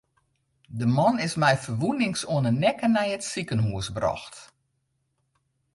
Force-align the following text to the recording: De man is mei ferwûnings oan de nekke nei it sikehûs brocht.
De 0.79 0.87
man 0.97 1.15
is 1.27 1.37
mei 1.41 1.55
ferwûnings 1.63 2.21
oan 2.33 2.45
de 2.47 2.53
nekke 2.63 2.87
nei 2.91 3.09
it 3.15 3.27
sikehûs 3.31 3.87
brocht. 3.95 4.35